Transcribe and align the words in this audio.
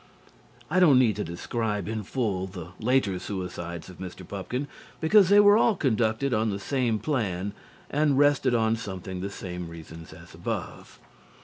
I 0.67 0.79
don't 0.79 0.97
need 0.97 1.15
to 1.17 1.23
describe 1.23 1.87
in 1.87 2.01
full 2.01 2.47
the 2.47 2.69
later 2.79 3.19
suicides 3.19 3.87
of 3.87 3.99
Mr. 3.99 4.27
Pupkin, 4.27 4.67
because 4.99 5.29
they 5.29 5.39
were 5.39 5.57
all 5.59 5.75
conducted 5.75 6.33
on 6.33 6.49
the 6.49 6.57
same 6.57 6.97
plan 6.97 7.53
and 7.87 8.17
rested 8.17 8.55
on 8.55 8.75
something 8.77 9.21
the 9.21 9.29
same 9.29 9.69
reasons 9.69 10.11
as 10.11 10.33
above. 10.33 10.97